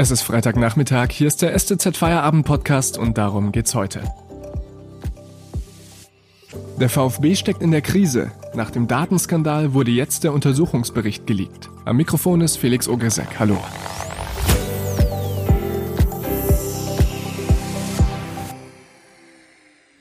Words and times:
Es 0.00 0.10
ist 0.10 0.22
Freitagnachmittag, 0.22 1.08
hier 1.10 1.26
ist 1.26 1.42
der 1.42 1.58
STZ 1.58 1.94
Feierabend 1.94 2.46
Podcast 2.46 2.96
und 2.96 3.18
darum 3.18 3.52
geht's 3.52 3.74
heute. 3.74 4.02
Der 6.80 6.88
VfB 6.88 7.34
steckt 7.34 7.60
in 7.60 7.70
der 7.70 7.82
Krise. 7.82 8.30
Nach 8.54 8.70
dem 8.70 8.88
Datenskandal 8.88 9.74
wurde 9.74 9.90
jetzt 9.90 10.24
der 10.24 10.32
Untersuchungsbericht 10.32 11.26
geleakt. 11.26 11.68
Am 11.84 11.98
Mikrofon 11.98 12.40
ist 12.40 12.56
Felix 12.56 12.88
Ogresek. 12.88 13.38
Hallo. 13.38 13.58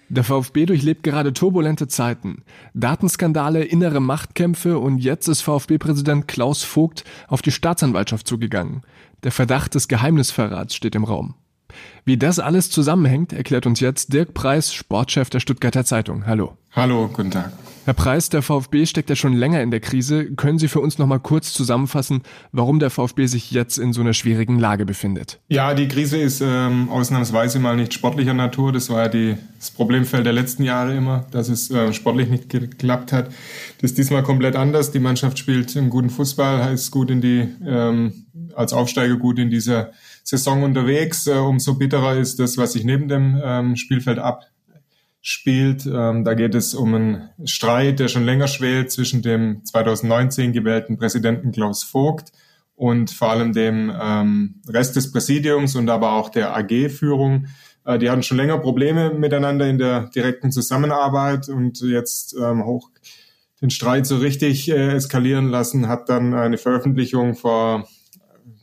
Der 0.09 0.23
VfB 0.23 0.65
durchlebt 0.65 1.03
gerade 1.03 1.33
turbulente 1.33 1.87
Zeiten. 1.87 2.43
Datenskandale, 2.73 3.63
innere 3.63 3.99
Machtkämpfe 3.99 4.79
und 4.79 4.97
jetzt 4.97 5.27
ist 5.27 5.41
VfB-Präsident 5.41 6.27
Klaus 6.27 6.63
Vogt 6.63 7.03
auf 7.27 7.43
die 7.43 7.51
Staatsanwaltschaft 7.51 8.27
zugegangen. 8.27 8.81
Der 9.23 9.31
Verdacht 9.31 9.75
des 9.75 9.87
Geheimnisverrats 9.87 10.73
steht 10.73 10.95
im 10.95 11.03
Raum. 11.03 11.35
Wie 12.05 12.17
das 12.17 12.39
alles 12.39 12.71
zusammenhängt, 12.71 13.33
erklärt 13.33 13.67
uns 13.67 13.79
jetzt 13.79 14.11
Dirk 14.11 14.33
Preis, 14.33 14.73
Sportchef 14.73 15.29
der 15.29 15.39
Stuttgarter 15.39 15.85
Zeitung. 15.85 16.25
Hallo. 16.25 16.57
Hallo, 16.71 17.07
guten 17.13 17.29
Tag. 17.29 17.51
Herr 17.89 17.95
Preis, 17.95 18.29
der 18.29 18.43
VfB 18.43 18.85
steckt 18.85 19.09
ja 19.09 19.15
schon 19.15 19.33
länger 19.33 19.63
in 19.63 19.71
der 19.71 19.79
Krise. 19.79 20.25
Können 20.35 20.59
Sie 20.59 20.67
für 20.67 20.79
uns 20.79 20.99
noch 20.99 21.07
mal 21.07 21.17
kurz 21.17 21.53
zusammenfassen, 21.53 22.21
warum 22.51 22.77
der 22.77 22.91
VfB 22.91 23.25
sich 23.25 23.49
jetzt 23.49 23.79
in 23.79 23.93
so 23.93 24.01
einer 24.01 24.13
schwierigen 24.13 24.59
Lage 24.59 24.85
befindet? 24.85 25.39
Ja, 25.47 25.73
die 25.73 25.87
Krise 25.87 26.17
ist 26.17 26.39
ähm, 26.39 26.89
ausnahmsweise 26.91 27.57
mal 27.57 27.75
nicht 27.75 27.95
sportlicher 27.95 28.35
Natur. 28.35 28.71
Das 28.71 28.91
war 28.91 29.05
ja 29.05 29.07
die, 29.07 29.37
das 29.57 29.71
Problemfeld 29.71 30.23
der 30.23 30.33
letzten 30.33 30.61
Jahre 30.61 30.95
immer, 30.95 31.25
dass 31.31 31.49
es 31.49 31.71
äh, 31.71 31.91
sportlich 31.91 32.29
nicht 32.29 32.49
geklappt 32.49 33.11
hat. 33.11 33.29
Das 33.81 33.89
ist 33.89 33.97
diesmal 33.97 34.21
komplett 34.21 34.55
anders. 34.55 34.91
Die 34.91 34.99
Mannschaft 34.99 35.39
spielt 35.39 35.75
einen 35.75 35.89
guten 35.89 36.11
Fußball, 36.11 36.63
heißt 36.63 36.91
gut 36.91 37.09
in 37.09 37.21
die, 37.21 37.47
ähm, 37.65 38.27
als 38.53 38.71
Aufsteiger 38.71 39.15
gut 39.15 39.39
in 39.39 39.49
dieser 39.49 39.93
Saison 40.23 40.61
unterwegs. 40.61 41.25
Äh, 41.25 41.37
umso 41.37 41.73
bitterer 41.73 42.17
ist 42.17 42.39
das, 42.39 42.55
was 42.55 42.73
sich 42.73 42.83
neben 42.83 43.07
dem 43.07 43.41
ähm, 43.43 43.75
Spielfeld 43.75 44.19
ab 44.19 44.45
spielt. 45.21 45.85
Ähm, 45.85 46.23
da 46.23 46.33
geht 46.33 46.55
es 46.55 46.73
um 46.73 46.95
einen 46.95 47.29
Streit, 47.45 47.99
der 47.99 48.07
schon 48.07 48.25
länger 48.25 48.47
schwelt 48.47 48.91
zwischen 48.91 49.21
dem 49.21 49.63
2019 49.65 50.53
gewählten 50.53 50.97
Präsidenten 50.97 51.51
Klaus 51.51 51.83
Vogt 51.83 52.31
und 52.75 53.11
vor 53.11 53.31
allem 53.31 53.51
dem 53.53 53.91
ähm, 54.01 54.61
Rest 54.67 54.95
des 54.95 55.11
Präsidiums 55.11 55.75
und 55.75 55.89
aber 55.89 56.13
auch 56.13 56.29
der 56.29 56.55
AG-Führung. 56.55 57.47
Äh, 57.85 57.99
die 57.99 58.09
hatten 58.09 58.23
schon 58.23 58.37
länger 58.37 58.57
Probleme 58.59 59.13
miteinander 59.13 59.67
in 59.67 59.77
der 59.77 60.09
direkten 60.15 60.51
Zusammenarbeit 60.51 61.49
und 61.49 61.81
jetzt 61.81 62.35
ähm, 62.41 62.65
hoch 62.65 62.89
den 63.61 63.69
Streit 63.69 64.05
so 64.05 64.17
richtig 64.17 64.69
äh, 64.69 64.93
eskalieren 64.93 65.49
lassen, 65.49 65.89
hat 65.89 66.07
dann 66.07 66.33
eine 66.33 66.57
Veröffentlichung 66.57 67.35
vor 67.35 67.89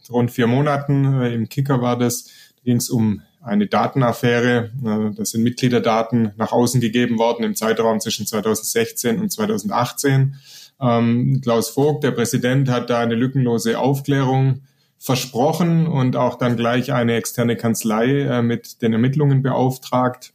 rund 0.09 0.31
vier 0.31 0.47
Monaten, 0.47 1.21
äh, 1.21 1.35
im 1.35 1.49
Kicker 1.49 1.83
war 1.83 1.99
das, 1.99 2.25
da 2.25 2.63
ging 2.65 2.77
es 2.79 2.89
um 2.89 3.21
eine 3.47 3.67
Datenaffäre. 3.67 4.71
Äh, 4.85 5.15
das 5.17 5.31
sind 5.31 5.43
Mitgliederdaten 5.43 6.33
nach 6.37 6.53
außen 6.53 6.81
gegeben 6.81 7.19
worden 7.19 7.45
im 7.45 7.55
Zeitraum 7.55 8.01
zwischen 8.01 8.27
2016 8.27 9.19
und 9.21 9.31
2018. 9.31 10.37
Ähm, 10.81 11.41
Klaus 11.43 11.71
Vogt, 11.71 12.05
der 12.05 12.11
Präsident, 12.11 12.69
hat 12.69 12.91
da 12.91 13.01
eine 13.01 13.15
lückenlose 13.15 13.79
Aufklärung 13.79 14.63
versprochen 14.99 15.87
und 15.87 16.17
auch 16.17 16.37
dann 16.37 16.57
gleich 16.57 16.93
eine 16.93 17.15
externe 17.15 17.57
Kanzlei 17.57 18.23
äh, 18.23 18.43
mit 18.43 18.83
den 18.83 18.93
Ermittlungen 18.93 19.43
beauftragt. 19.43 20.33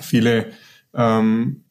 Viele, 0.00 0.46
ähm, 0.94 1.64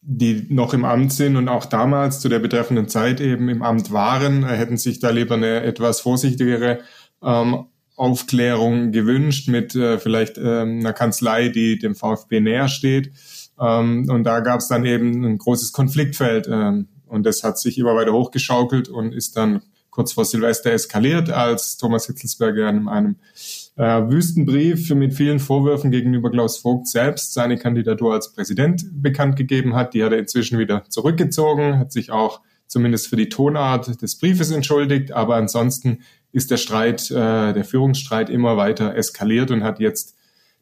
die 0.00 0.46
noch 0.48 0.74
im 0.74 0.84
Amt 0.84 1.12
sind 1.12 1.36
und 1.36 1.48
auch 1.48 1.64
damals 1.64 2.20
zu 2.20 2.28
der 2.28 2.40
betreffenden 2.40 2.88
Zeit 2.88 3.20
eben 3.20 3.48
im 3.48 3.62
Amt 3.62 3.92
waren, 3.92 4.42
äh, 4.42 4.48
hätten 4.48 4.76
sich 4.76 4.98
da 4.98 5.10
lieber 5.10 5.34
eine 5.34 5.62
etwas 5.62 6.00
vorsichtigere 6.00 6.80
ähm, 7.22 7.66
Aufklärung 7.96 8.92
gewünscht 8.92 9.48
mit 9.48 9.74
äh, 9.74 9.98
vielleicht 9.98 10.38
ähm, 10.38 10.80
einer 10.80 10.92
Kanzlei, 10.92 11.48
die 11.48 11.78
dem 11.78 11.94
VfB 11.94 12.40
näher 12.40 12.68
steht. 12.68 13.12
Ähm, 13.60 14.08
und 14.08 14.24
da 14.24 14.40
gab 14.40 14.60
es 14.60 14.68
dann 14.68 14.84
eben 14.84 15.24
ein 15.24 15.38
großes 15.38 15.72
Konfliktfeld. 15.72 16.48
Ähm, 16.50 16.88
und 17.06 17.24
das 17.24 17.44
hat 17.44 17.58
sich 17.58 17.78
immer 17.78 17.94
weiter 17.94 18.12
hochgeschaukelt 18.12 18.88
und 18.88 19.12
ist 19.12 19.36
dann 19.36 19.62
kurz 19.90 20.12
vor 20.12 20.24
Silvester 20.24 20.72
eskaliert, 20.72 21.28
als 21.30 21.76
Thomas 21.76 22.06
Hitzelsberger 22.06 22.68
in 22.70 22.88
einem 22.88 23.16
äh, 23.76 23.84
Wüstenbrief 24.08 24.88
mit 24.94 25.12
vielen 25.12 25.38
Vorwürfen 25.38 25.90
gegenüber 25.90 26.30
Klaus 26.30 26.56
Vogt 26.56 26.88
selbst 26.88 27.34
seine 27.34 27.58
Kandidatur 27.58 28.14
als 28.14 28.32
Präsident 28.32 28.84
bekannt 28.90 29.36
gegeben 29.36 29.74
hat. 29.74 29.92
Die 29.92 30.02
hat 30.02 30.12
er 30.12 30.18
inzwischen 30.18 30.58
wieder 30.58 30.84
zurückgezogen, 30.88 31.78
hat 31.78 31.92
sich 31.92 32.10
auch 32.10 32.40
zumindest 32.72 33.08
für 33.08 33.16
die 33.16 33.28
Tonart 33.28 34.00
des 34.02 34.18
Briefes 34.18 34.50
entschuldigt, 34.50 35.12
aber 35.12 35.36
ansonsten 35.36 35.98
ist 36.32 36.50
der 36.50 36.56
Streit, 36.56 37.10
äh, 37.10 37.52
der 37.52 37.64
Führungsstreit 37.64 38.30
immer 38.30 38.56
weiter 38.56 38.96
eskaliert 38.96 39.50
und 39.50 39.62
hat 39.62 39.78
jetzt 39.78 40.16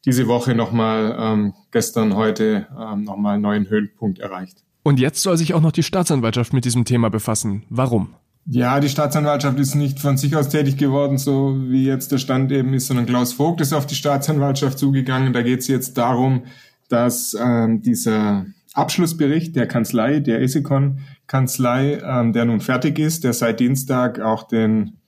diese 0.05 0.27
Woche 0.27 0.55
nochmal, 0.55 1.17
ähm, 1.19 1.55
gestern, 1.71 2.17
heute 2.17 2.67
ähm, 2.79 3.05
nochmal 3.05 3.35
einen 3.35 3.43
neuen 3.43 3.69
Höhenpunkt 3.69 4.19
erreicht. 4.19 4.65
Und 4.83 4.99
jetzt 4.99 5.23
soll 5.23 5.37
sich 5.37 5.55
auch 5.55 5.61
noch 5.61 5.73
die 5.73 5.83
Staatsanwaltschaft 5.83 6.53
mit 6.53 6.65
diesem 6.65 6.85
Thema 6.85 7.11
befassen. 7.11 7.65
Warum? 7.69 8.15
Ja, 8.47 8.81
die 8.81 8.89
Staatsanwaltschaft 8.89 9.59
ist 9.59 9.75
nicht 9.75 10.01
von 10.01 10.17
sich 10.17 10.35
aus 10.35 10.49
tätig 10.49 10.79
geworden, 10.79 11.19
so 11.19 11.57
wie 11.69 11.85
jetzt 11.85 12.11
der 12.11 12.19
Stand 12.19 12.51
eben 12.51 12.73
ist, 12.73 12.87
sondern 12.87 13.07
Klaus 13.07 13.35
Vogt 13.35 13.61
ist 13.61 13.73
auf 13.73 13.87
die 13.87 13.95
Staatsanwaltschaft 13.95 14.79
zugegangen. 14.79 15.33
Da 15.33 15.43
geht 15.43 15.61
es 15.61 15.69
jetzt 15.69 15.99
darum, 15.99 16.45
dass 16.89 17.37
ähm, 17.39 17.83
dieser 17.83 18.47
Abschlussbericht 18.75 19.57
der 19.57 19.67
Kanzlei, 19.67 20.21
der 20.21 20.41
Esikon-Kanzlei, 20.43 22.01
ähm, 22.05 22.33
der 22.33 22.45
nun 22.45 22.61
fertig 22.61 22.99
ist, 22.99 23.25
der 23.25 23.33
seit 23.33 23.61
Dienstag 23.61 24.21
auch 24.21 24.45
den 24.45 24.99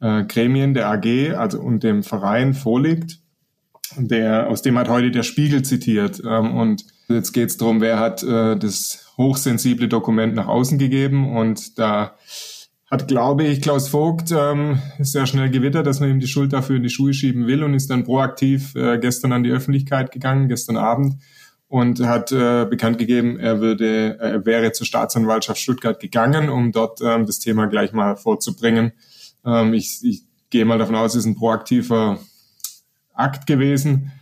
äh, 0.00 0.24
Gremien 0.24 0.74
der 0.74 0.88
AG 0.88 1.34
also 1.36 1.60
und 1.60 1.82
dem 1.82 2.02
Verein 2.02 2.54
vorliegt. 2.54 3.20
Der, 3.96 4.48
aus 4.48 4.62
dem 4.62 4.78
hat 4.78 4.88
heute 4.88 5.10
der 5.10 5.22
Spiegel 5.22 5.62
zitiert. 5.62 6.22
Ähm, 6.26 6.54
und 6.56 6.84
jetzt 7.08 7.32
geht 7.32 7.50
es 7.50 7.56
darum, 7.58 7.80
wer 7.80 7.98
hat 7.98 8.22
äh, 8.22 8.56
das 8.56 9.12
hochsensible 9.18 9.88
Dokument 9.88 10.34
nach 10.34 10.48
außen 10.48 10.78
gegeben. 10.78 11.36
Und 11.36 11.78
da 11.78 12.16
hat, 12.90 13.08
glaube 13.08 13.44
ich, 13.44 13.60
Klaus 13.60 13.88
Vogt 13.88 14.32
ähm, 14.32 14.78
sehr 14.98 15.26
schnell 15.26 15.50
gewittert, 15.50 15.86
dass 15.86 16.00
man 16.00 16.10
ihm 16.10 16.20
die 16.20 16.26
Schuld 16.26 16.52
dafür 16.52 16.76
in 16.76 16.82
die 16.82 16.90
Schuhe 16.90 17.12
schieben 17.12 17.46
will 17.46 17.62
und 17.62 17.74
ist 17.74 17.90
dann 17.90 18.04
proaktiv 18.04 18.74
äh, 18.76 18.98
gestern 18.98 19.32
an 19.32 19.42
die 19.42 19.50
Öffentlichkeit 19.50 20.10
gegangen, 20.10 20.48
gestern 20.48 20.76
Abend 20.76 21.16
und 21.74 21.98
hat 22.06 22.30
äh, 22.30 22.66
bekannt 22.66 22.98
gegeben, 22.98 23.36
er 23.36 23.60
würde, 23.60 24.16
er 24.20 24.46
wäre 24.46 24.70
zur 24.70 24.86
Staatsanwaltschaft 24.86 25.60
Stuttgart 25.60 25.98
gegangen, 25.98 26.48
um 26.48 26.70
dort 26.70 27.00
ähm, 27.02 27.26
das 27.26 27.40
Thema 27.40 27.66
gleich 27.66 27.92
mal 27.92 28.14
vorzubringen. 28.14 28.92
Ähm, 29.44 29.74
ich, 29.74 29.98
ich 30.04 30.22
gehe 30.50 30.64
mal 30.64 30.78
davon 30.78 30.94
aus, 30.94 31.16
es 31.16 31.24
ist 31.24 31.26
ein 31.26 31.34
proaktiver 31.34 32.20
Akt 33.12 33.48
gewesen, 33.48 34.12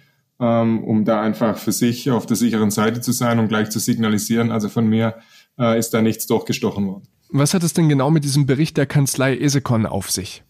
ähm, 0.41 0.83
um 0.83 1.05
da 1.05 1.21
einfach 1.21 1.59
für 1.59 1.73
sich 1.73 2.11
auf 2.11 2.25
der 2.25 2.39
sicheren 2.39 2.71
Seite 2.71 3.03
zu 3.03 3.13
sein 3.13 3.39
und 3.39 3.49
gleich 3.49 3.69
zu 3.69 3.81
signalisieren. 3.81 4.51
Also 4.51 4.71
von 4.71 4.87
mir 4.87 5.17
äh, 5.59 5.79
ist 5.79 5.91
da 5.91 6.01
nichts 6.01 6.27
durchgestochen 6.27 6.87
worden. 6.87 7.07
Was 7.29 7.53
hat 7.53 7.65
es 7.65 7.75
denn 7.75 7.91
genau 7.91 8.11
mit 8.11 8.25
diesem 8.25 8.47
Bericht 8.47 8.79
der 8.79 8.87
Kanzlei 8.87 9.37
Esekon 9.37 9.85
auf 9.85 10.11
sich? 10.11 10.43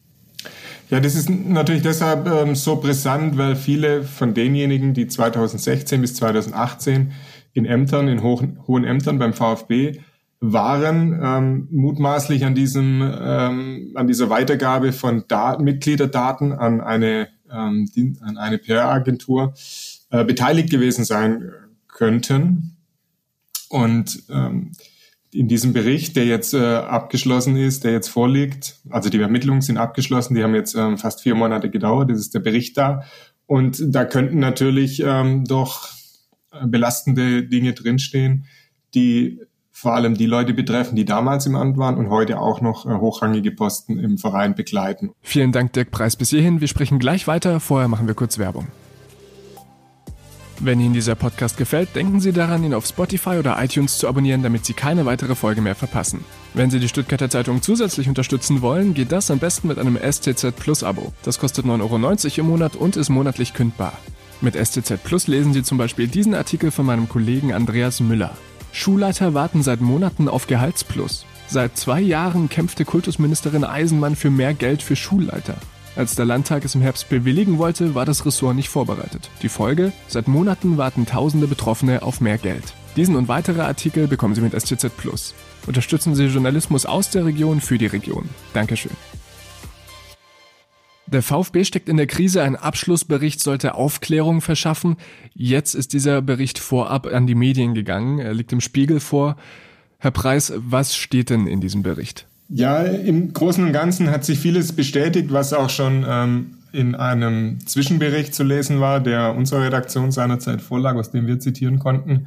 Ja, 0.92 1.00
das 1.00 1.14
ist 1.14 1.30
natürlich 1.30 1.80
deshalb 1.80 2.26
ähm, 2.26 2.54
so 2.54 2.76
brisant, 2.76 3.38
weil 3.38 3.56
viele 3.56 4.02
von 4.02 4.34
denjenigen, 4.34 4.92
die 4.92 5.06
2016 5.06 6.02
bis 6.02 6.16
2018 6.16 7.12
in 7.54 7.64
Ämtern, 7.64 8.08
in 8.08 8.22
hohen, 8.22 8.58
hohen 8.66 8.84
Ämtern 8.84 9.18
beim 9.18 9.32
VfB 9.32 10.00
waren 10.40 11.18
ähm, 11.22 11.68
mutmaßlich 11.70 12.44
an 12.44 12.54
diesem 12.54 13.00
ähm, 13.02 13.92
an 13.94 14.06
dieser 14.06 14.28
Weitergabe 14.28 14.92
von 14.92 15.24
Daten, 15.28 15.64
Mitgliederdaten 15.64 16.52
an 16.52 16.82
eine 16.82 17.28
ähm, 17.50 17.88
an 18.20 18.36
eine 18.36 18.58
PR-Agentur 18.58 19.54
äh, 20.10 20.26
beteiligt 20.26 20.68
gewesen 20.68 21.06
sein 21.06 21.52
könnten. 21.88 22.76
Und 23.70 24.24
ähm, 24.28 24.72
in 25.32 25.48
diesem 25.48 25.72
Bericht, 25.72 26.16
der 26.16 26.26
jetzt 26.26 26.54
äh, 26.54 26.58
abgeschlossen 26.58 27.56
ist, 27.56 27.84
der 27.84 27.92
jetzt 27.92 28.08
vorliegt, 28.08 28.76
also 28.90 29.08
die 29.08 29.20
Ermittlungen 29.20 29.62
sind 29.62 29.78
abgeschlossen, 29.78 30.34
die 30.34 30.42
haben 30.42 30.54
jetzt 30.54 30.74
ähm, 30.74 30.98
fast 30.98 31.22
vier 31.22 31.34
Monate 31.34 31.70
gedauert, 31.70 32.10
das 32.10 32.18
ist 32.18 32.34
der 32.34 32.40
Bericht 32.40 32.76
da. 32.76 33.04
Und 33.46 33.82
da 33.94 34.04
könnten 34.04 34.38
natürlich 34.38 35.02
ähm, 35.04 35.44
doch 35.44 35.88
belastende 36.66 37.44
Dinge 37.44 37.72
drinstehen, 37.72 38.46
die 38.94 39.40
vor 39.70 39.94
allem 39.94 40.14
die 40.14 40.26
Leute 40.26 40.52
betreffen, 40.52 40.96
die 40.96 41.04
damals 41.04 41.46
im 41.46 41.56
Amt 41.56 41.78
waren 41.78 41.96
und 41.96 42.10
heute 42.10 42.38
auch 42.38 42.60
noch 42.60 42.86
äh, 42.86 42.90
hochrangige 42.90 43.50
Posten 43.50 43.98
im 43.98 44.18
Verein 44.18 44.54
begleiten. 44.54 45.10
Vielen 45.22 45.50
Dank, 45.50 45.72
Dirk 45.72 45.90
Preis, 45.90 46.14
bis 46.14 46.30
hierhin. 46.30 46.60
Wir 46.60 46.68
sprechen 46.68 46.98
gleich 46.98 47.26
weiter. 47.26 47.58
Vorher 47.58 47.88
machen 47.88 48.06
wir 48.06 48.14
kurz 48.14 48.38
Werbung. 48.38 48.68
Wenn 50.64 50.78
Ihnen 50.78 50.94
dieser 50.94 51.16
Podcast 51.16 51.56
gefällt, 51.56 51.96
denken 51.96 52.20
Sie 52.20 52.30
daran, 52.30 52.62
ihn 52.62 52.72
auf 52.72 52.86
Spotify 52.86 53.30
oder 53.30 53.60
iTunes 53.60 53.98
zu 53.98 54.06
abonnieren, 54.06 54.44
damit 54.44 54.64
Sie 54.64 54.74
keine 54.74 55.04
weitere 55.06 55.34
Folge 55.34 55.60
mehr 55.60 55.74
verpassen. 55.74 56.24
Wenn 56.54 56.70
Sie 56.70 56.78
die 56.78 56.88
Stuttgarter 56.88 57.28
Zeitung 57.28 57.62
zusätzlich 57.62 58.08
unterstützen 58.08 58.62
wollen, 58.62 58.94
geht 58.94 59.10
das 59.10 59.32
am 59.32 59.40
besten 59.40 59.66
mit 59.66 59.80
einem 59.80 59.98
STZ 59.98 60.54
Plus 60.54 60.84
Abo. 60.84 61.12
Das 61.24 61.40
kostet 61.40 61.66
9,90 61.66 61.80
Euro 61.80 62.40
im 62.42 62.46
Monat 62.46 62.76
und 62.76 62.96
ist 62.96 63.08
monatlich 63.08 63.54
kündbar. 63.54 63.94
Mit 64.40 64.54
STZ 64.54 65.02
Plus 65.02 65.26
lesen 65.26 65.52
Sie 65.52 65.64
zum 65.64 65.78
Beispiel 65.78 66.06
diesen 66.06 66.32
Artikel 66.32 66.70
von 66.70 66.86
meinem 66.86 67.08
Kollegen 67.08 67.52
Andreas 67.52 67.98
Müller. 67.98 68.30
Schulleiter 68.70 69.34
warten 69.34 69.64
seit 69.64 69.80
Monaten 69.80 70.28
auf 70.28 70.46
Gehaltsplus. 70.46 71.26
Seit 71.48 71.76
zwei 71.76 72.00
Jahren 72.00 72.48
kämpfte 72.48 72.84
Kultusministerin 72.84 73.64
Eisenmann 73.64 74.14
für 74.14 74.30
mehr 74.30 74.54
Geld 74.54 74.80
für 74.80 74.94
Schulleiter. 74.94 75.56
Als 75.94 76.14
der 76.14 76.24
Landtag 76.24 76.64
es 76.64 76.74
im 76.74 76.80
Herbst 76.80 77.10
bewilligen 77.10 77.58
wollte, 77.58 77.94
war 77.94 78.06
das 78.06 78.24
Ressort 78.24 78.56
nicht 78.56 78.70
vorbereitet. 78.70 79.28
Die 79.42 79.50
Folge? 79.50 79.92
Seit 80.08 80.26
Monaten 80.26 80.78
warten 80.78 81.04
tausende 81.04 81.46
Betroffene 81.46 82.02
auf 82.02 82.22
mehr 82.22 82.38
Geld. 82.38 82.72
Diesen 82.96 83.14
und 83.14 83.28
weitere 83.28 83.60
Artikel 83.60 84.06
bekommen 84.08 84.34
Sie 84.34 84.40
mit 84.40 84.58
STZ 84.58 84.96
Plus. 84.96 85.34
Unterstützen 85.66 86.14
Sie 86.14 86.26
Journalismus 86.26 86.86
aus 86.86 87.10
der 87.10 87.26
Region 87.26 87.60
für 87.60 87.76
die 87.76 87.86
Region. 87.86 88.30
Dankeschön. 88.54 88.92
Der 91.06 91.22
VfB 91.22 91.64
steckt 91.64 91.90
in 91.90 91.98
der 91.98 92.06
Krise, 92.06 92.42
ein 92.42 92.56
Abschlussbericht 92.56 93.40
sollte 93.40 93.74
Aufklärung 93.74 94.40
verschaffen. 94.40 94.96
Jetzt 95.34 95.74
ist 95.74 95.92
dieser 95.92 96.22
Bericht 96.22 96.58
vorab 96.58 97.06
an 97.06 97.26
die 97.26 97.34
Medien 97.34 97.74
gegangen, 97.74 98.18
er 98.18 98.32
liegt 98.32 98.52
im 98.54 98.62
Spiegel 98.62 98.98
vor. 98.98 99.36
Herr 99.98 100.10
Preis, 100.10 100.54
was 100.56 100.96
steht 100.96 101.28
denn 101.28 101.46
in 101.46 101.60
diesem 101.60 101.82
Bericht? 101.82 102.26
Ja, 102.54 102.82
im 102.82 103.32
Großen 103.32 103.64
und 103.64 103.72
Ganzen 103.72 104.10
hat 104.10 104.26
sich 104.26 104.38
vieles 104.38 104.72
bestätigt, 104.72 105.32
was 105.32 105.54
auch 105.54 105.70
schon 105.70 106.04
ähm, 106.06 106.58
in 106.70 106.94
einem 106.94 107.66
Zwischenbericht 107.66 108.34
zu 108.34 108.42
lesen 108.42 108.78
war, 108.78 109.00
der 109.00 109.34
unserer 109.34 109.62
Redaktion 109.62 110.12
seinerzeit 110.12 110.60
vorlag, 110.60 110.94
aus 110.96 111.10
dem 111.10 111.26
wir 111.26 111.38
zitieren 111.38 111.78
konnten, 111.78 112.26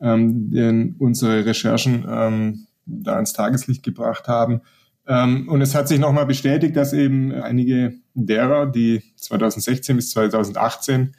ähm, 0.00 0.52
den 0.52 0.94
unsere 1.00 1.44
Recherchen 1.44 2.06
ähm, 2.08 2.66
da 2.86 3.14
ans 3.14 3.32
Tageslicht 3.32 3.82
gebracht 3.82 4.28
haben. 4.28 4.60
Ähm, 5.08 5.48
und 5.48 5.60
es 5.60 5.74
hat 5.74 5.88
sich 5.88 5.98
nochmal 5.98 6.26
bestätigt, 6.26 6.76
dass 6.76 6.92
eben 6.92 7.32
einige 7.32 7.94
derer, 8.14 8.66
die 8.66 9.02
2016 9.16 9.96
bis 9.96 10.10
2018 10.10 11.16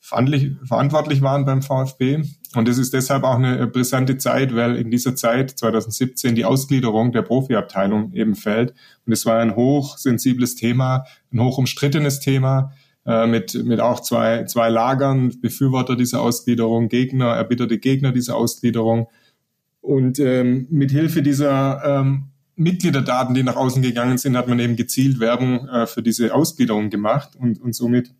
verantwortlich 0.00 1.22
waren 1.22 1.44
beim 1.44 1.60
VfB. 1.60 2.22
Und 2.56 2.68
es 2.68 2.78
ist 2.78 2.94
deshalb 2.94 3.24
auch 3.24 3.36
eine 3.36 3.66
brisante 3.66 4.16
Zeit, 4.16 4.54
weil 4.54 4.76
in 4.76 4.90
dieser 4.90 5.14
Zeit 5.14 5.50
2017 5.50 6.34
die 6.34 6.44
Ausgliederung 6.44 7.12
der 7.12 7.22
Profiabteilung 7.22 8.12
eben 8.14 8.34
fällt. 8.34 8.74
Und 9.04 9.12
es 9.12 9.26
war 9.26 9.38
ein 9.38 9.56
hochsensibles 9.56 10.54
Thema, 10.54 11.04
ein 11.32 11.40
hoch 11.40 11.58
umstrittenes 11.58 12.20
Thema 12.20 12.72
äh, 13.04 13.26
mit, 13.26 13.54
mit 13.64 13.80
auch 13.80 14.00
zwei, 14.00 14.44
zwei 14.44 14.68
Lagern, 14.68 15.40
Befürworter 15.40 15.96
dieser 15.96 16.22
Ausgliederung, 16.22 16.88
Gegner, 16.88 17.34
erbitterte 17.34 17.78
Gegner 17.78 18.12
dieser 18.12 18.36
Ausgliederung. 18.36 19.08
Und 19.80 20.18
ähm, 20.18 20.66
mit 20.70 20.90
Hilfe 20.90 21.22
dieser 21.22 21.82
ähm, 21.84 22.30
Mitgliederdaten, 22.56 23.34
die 23.34 23.42
nach 23.42 23.56
außen 23.56 23.82
gegangen 23.82 24.16
sind, 24.16 24.36
hat 24.36 24.48
man 24.48 24.58
eben 24.58 24.76
gezielt 24.76 25.20
Werbung 25.20 25.68
äh, 25.68 25.86
für 25.86 26.02
diese 26.02 26.34
Ausgliederung 26.34 26.88
gemacht 26.88 27.36
und, 27.36 27.60
und 27.60 27.74
somit 27.74 28.14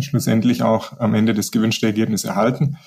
schlussendlich 0.00 0.62
auch 0.62 0.98
am 0.98 1.14
Ende 1.14 1.34
das 1.34 1.50
gewünschte 1.50 1.86
Ergebnis 1.86 2.24
erhalten, 2.24 2.78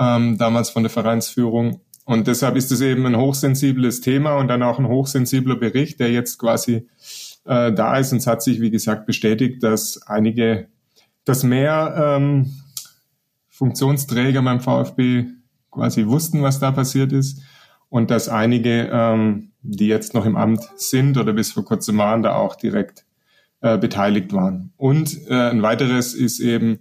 ähm, 0.00 0.38
damals 0.38 0.70
von 0.70 0.82
der 0.82 0.90
Vereinsführung. 0.90 1.82
Und 2.06 2.26
deshalb 2.26 2.56
ist 2.56 2.72
es 2.72 2.80
eben 2.80 3.06
ein 3.06 3.16
hochsensibles 3.16 4.00
Thema 4.00 4.36
und 4.36 4.48
dann 4.48 4.62
auch 4.62 4.78
ein 4.78 4.88
hochsensibler 4.88 5.56
Bericht, 5.56 6.00
der 6.00 6.10
jetzt 6.10 6.38
quasi 6.38 6.88
äh, 7.44 7.72
da 7.72 7.98
ist. 7.98 8.12
Und 8.12 8.18
es 8.18 8.26
hat 8.26 8.42
sich, 8.42 8.60
wie 8.60 8.70
gesagt, 8.70 9.06
bestätigt, 9.06 9.62
dass 9.62 10.02
einige, 10.06 10.68
dass 11.24 11.44
mehr 11.44 11.94
ähm, 11.96 12.50
Funktionsträger 13.48 14.42
beim 14.42 14.60
VfB 14.60 15.26
quasi 15.70 16.06
wussten, 16.06 16.42
was 16.42 16.58
da 16.58 16.72
passiert 16.72 17.12
ist 17.12 17.42
und 17.90 18.10
dass 18.10 18.28
einige, 18.28 18.88
ähm, 18.90 19.52
die 19.62 19.86
jetzt 19.86 20.14
noch 20.14 20.24
im 20.24 20.36
Amt 20.36 20.62
sind 20.76 21.18
oder 21.18 21.34
bis 21.34 21.52
vor 21.52 21.64
kurzem 21.64 21.98
waren, 21.98 22.22
da 22.22 22.34
auch 22.34 22.56
direkt 22.56 23.04
äh, 23.60 23.76
beteiligt 23.76 24.32
waren. 24.32 24.72
Und 24.78 25.28
äh, 25.28 25.50
ein 25.50 25.62
weiteres 25.62 26.14
ist 26.14 26.40
eben 26.40 26.80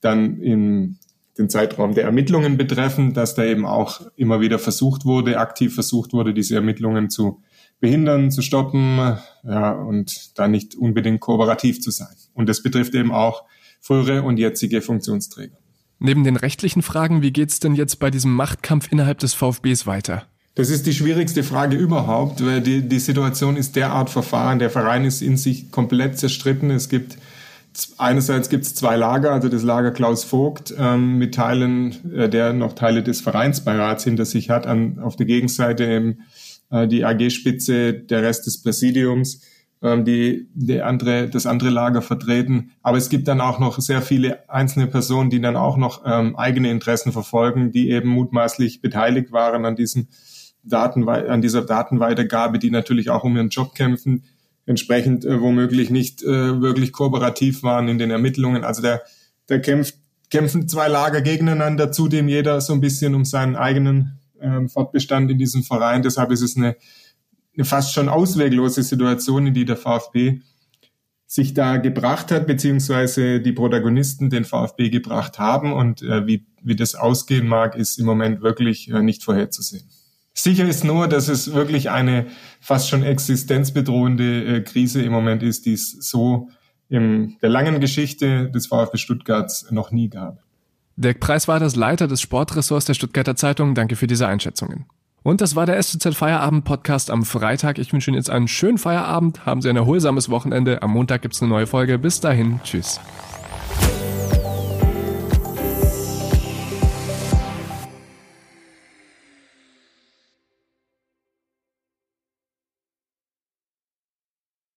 dann 0.00 0.40
in 0.40 0.98
den 1.38 1.48
Zeitraum 1.48 1.94
der 1.94 2.04
Ermittlungen 2.04 2.56
betreffend, 2.56 3.16
dass 3.16 3.34
da 3.34 3.44
eben 3.44 3.66
auch 3.66 4.02
immer 4.16 4.40
wieder 4.40 4.58
versucht 4.58 5.04
wurde, 5.04 5.38
aktiv 5.38 5.74
versucht 5.74 6.12
wurde, 6.12 6.32
diese 6.32 6.54
Ermittlungen 6.54 7.10
zu 7.10 7.42
behindern, 7.80 8.30
zu 8.30 8.40
stoppen, 8.40 9.18
ja, 9.42 9.72
und 9.72 10.38
da 10.38 10.48
nicht 10.48 10.74
unbedingt 10.74 11.20
kooperativ 11.20 11.80
zu 11.80 11.90
sein. 11.90 12.14
Und 12.32 12.48
das 12.48 12.62
betrifft 12.62 12.94
eben 12.94 13.12
auch 13.12 13.44
frühere 13.80 14.22
und 14.22 14.38
jetzige 14.38 14.80
Funktionsträger. 14.80 15.56
Neben 15.98 16.24
den 16.24 16.36
rechtlichen 16.36 16.82
Fragen, 16.82 17.22
wie 17.22 17.32
geht's 17.32 17.60
denn 17.60 17.74
jetzt 17.74 17.98
bei 17.98 18.10
diesem 18.10 18.32
Machtkampf 18.32 18.90
innerhalb 18.90 19.18
des 19.18 19.34
VfBs 19.34 19.86
weiter? 19.86 20.26
Das 20.54 20.70
ist 20.70 20.86
die 20.86 20.94
schwierigste 20.94 21.42
Frage 21.42 21.76
überhaupt, 21.76 22.44
weil 22.44 22.60
die, 22.60 22.88
die 22.88 22.98
Situation 23.00 23.56
ist 23.56 23.74
derart 23.74 24.08
verfahren. 24.08 24.60
Der 24.60 24.70
Verein 24.70 25.04
ist 25.04 25.20
in 25.20 25.36
sich 25.36 25.72
komplett 25.72 26.16
zerstritten. 26.16 26.70
Es 26.70 26.88
gibt 26.88 27.18
einerseits 27.98 28.48
gibt 28.48 28.64
es 28.64 28.74
zwei 28.74 28.96
Lager, 28.96 29.32
also 29.32 29.48
das 29.48 29.62
Lager 29.62 29.90
Klaus 29.90 30.24
Vogt 30.24 30.74
ähm, 30.78 31.18
mit 31.18 31.34
Teilen, 31.34 32.12
äh, 32.14 32.28
der 32.28 32.52
noch 32.52 32.74
Teile 32.74 33.02
des 33.02 33.20
Vereinsbeirats 33.20 34.04
hinter 34.04 34.24
sich 34.24 34.50
hat, 34.50 34.66
an, 34.66 34.98
auf 35.00 35.16
der 35.16 35.26
Gegenseite 35.26 35.84
eben 35.84 36.18
äh, 36.70 36.86
die 36.86 37.04
AG-Spitze, 37.04 37.94
der 37.94 38.22
Rest 38.22 38.46
des 38.46 38.62
Präsidiums, 38.62 39.42
ähm, 39.82 40.04
die, 40.04 40.48
die 40.54 40.82
andere, 40.82 41.28
das 41.28 41.46
andere 41.46 41.70
Lager 41.70 42.02
vertreten. 42.02 42.70
Aber 42.82 42.96
es 42.96 43.08
gibt 43.08 43.28
dann 43.28 43.40
auch 43.40 43.58
noch 43.58 43.80
sehr 43.80 44.02
viele 44.02 44.48
einzelne 44.48 44.86
Personen, 44.86 45.30
die 45.30 45.40
dann 45.40 45.56
auch 45.56 45.76
noch 45.76 46.02
ähm, 46.06 46.36
eigene 46.36 46.70
Interessen 46.70 47.12
verfolgen, 47.12 47.72
die 47.72 47.90
eben 47.90 48.08
mutmaßlich 48.08 48.82
beteiligt 48.82 49.32
waren 49.32 49.64
an 49.64 49.76
diesem 49.76 50.08
Daten, 50.62 51.08
an 51.08 51.42
dieser 51.42 51.62
Datenweitergabe, 51.62 52.58
die 52.58 52.70
natürlich 52.70 53.10
auch 53.10 53.24
um 53.24 53.36
ihren 53.36 53.50
Job 53.50 53.74
kämpfen, 53.74 54.24
entsprechend 54.66 55.24
äh, 55.24 55.40
womöglich 55.40 55.90
nicht 55.90 56.22
äh, 56.22 56.60
wirklich 56.60 56.92
kooperativ 56.92 57.62
waren 57.62 57.88
in 57.88 57.98
den 57.98 58.10
Ermittlungen. 58.10 58.64
Also 58.64 58.82
da, 58.82 59.00
da 59.46 59.58
kämpft, 59.58 59.96
kämpfen 60.30 60.68
zwei 60.68 60.88
Lager 60.88 61.20
gegeneinander, 61.20 61.92
zudem 61.92 62.28
jeder 62.28 62.60
so 62.60 62.72
ein 62.72 62.80
bisschen 62.80 63.14
um 63.14 63.24
seinen 63.24 63.56
eigenen 63.56 64.18
ähm, 64.40 64.68
Fortbestand 64.68 65.30
in 65.30 65.38
diesem 65.38 65.62
Verein. 65.62 66.02
Deshalb 66.02 66.30
ist 66.30 66.42
es 66.42 66.56
eine, 66.56 66.76
eine 67.54 67.64
fast 67.64 67.92
schon 67.92 68.08
ausweglose 68.08 68.82
Situation, 68.82 69.46
in 69.46 69.54
die 69.54 69.64
der 69.64 69.76
VfB 69.76 70.40
sich 71.26 71.54
da 71.54 71.78
gebracht 71.78 72.30
hat, 72.30 72.46
beziehungsweise 72.46 73.40
die 73.40 73.52
Protagonisten 73.52 74.30
den 74.30 74.44
VfB 74.44 74.90
gebracht 74.90 75.38
haben. 75.38 75.72
Und 75.72 76.02
äh, 76.02 76.26
wie, 76.26 76.46
wie 76.62 76.76
das 76.76 76.94
ausgehen 76.94 77.48
mag, 77.48 77.76
ist 77.76 77.98
im 77.98 78.06
Moment 78.06 78.40
wirklich 78.40 78.90
äh, 78.90 79.02
nicht 79.02 79.24
vorherzusehen. 79.24 79.84
Sicher 80.34 80.68
ist 80.68 80.84
nur, 80.84 81.06
dass 81.06 81.28
es 81.28 81.54
wirklich 81.54 81.90
eine 81.90 82.26
fast 82.60 82.88
schon 82.88 83.04
existenzbedrohende 83.04 84.56
äh, 84.56 84.60
Krise 84.62 85.00
im 85.02 85.12
Moment 85.12 85.42
ist, 85.44 85.64
die 85.64 85.74
es 85.74 85.92
so 85.92 86.48
in 86.88 87.36
der 87.40 87.50
langen 87.50 87.80
Geschichte 87.80 88.50
des 88.50 88.66
VfB 88.66 88.98
Stuttgarts 88.98 89.70
noch 89.70 89.92
nie 89.92 90.10
gab. 90.10 90.42
Dirk 90.96 91.20
Preis 91.20 91.48
war 91.48 91.60
das 91.60 91.76
Leiter 91.76 92.08
des 92.08 92.20
Sportressorts 92.20 92.86
der 92.86 92.94
Stuttgarter 92.94 93.36
Zeitung. 93.36 93.74
Danke 93.74 93.96
für 93.96 94.06
diese 94.06 94.26
Einschätzungen. 94.26 94.86
Und 95.22 95.40
das 95.40 95.56
war 95.56 95.66
der 95.66 95.82
SZ 95.82 96.14
Feierabend 96.14 96.64
Podcast 96.64 97.10
am 97.10 97.24
Freitag. 97.24 97.78
Ich 97.78 97.92
wünsche 97.92 98.10
Ihnen 98.10 98.16
jetzt 98.16 98.28
einen 98.28 98.46
schönen 98.46 98.76
Feierabend. 98.76 99.46
Haben 99.46 99.62
Sie 99.62 99.70
ein 99.70 99.76
erholsames 99.76 100.28
Wochenende. 100.28 100.82
Am 100.82 100.90
Montag 100.90 101.22
gibt's 101.22 101.40
eine 101.40 101.48
neue 101.48 101.66
Folge. 101.66 101.98
Bis 101.98 102.20
dahin. 102.20 102.60
Tschüss. 102.62 103.00